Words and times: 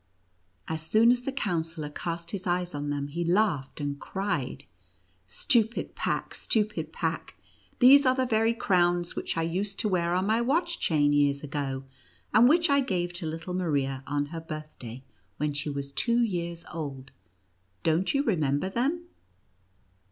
As 0.67 0.81
soon 0.81 1.11
as 1.11 1.21
the 1.21 1.31
Counsellor 1.31 1.91
cast 1.91 2.31
his 2.31 2.47
eyes 2.47 2.73
on 2.73 2.89
them, 2.89 3.09
he 3.09 3.23
laughed 3.23 3.79
and 3.79 3.99
cried:" 3.99 4.63
Stupid 5.27 5.93
pack— 5.93 6.33
stupid 6.33 6.91
pack! 6.91 7.35
These 7.77 8.03
are 8.07 8.15
the 8.15 8.25
very 8.25 8.55
crowns 8.55 9.15
which 9.15 9.37
I 9.37 9.43
used 9.43 9.77
to 9.81 9.87
wear 9.87 10.15
on 10.15 10.25
my 10.25 10.41
watch 10.41 10.79
chain, 10.79 11.13
years 11.13 11.43
ago, 11.43 11.83
and 12.33 12.49
which 12.49 12.67
I 12.67 12.79
gave 12.81 13.13
to 13.13 13.27
little 13.27 13.53
Maria, 13.53 14.01
on 14.07 14.25
her 14.33 14.41
"birthday, 14.41 15.03
when 15.37 15.53
she 15.53 15.69
was 15.69 15.91
two 15.91 16.23
years 16.23 16.65
old. 16.73 17.11
Don't 17.83 18.11
you 18.11 18.23
remember 18.23 18.69
them 18.69 19.03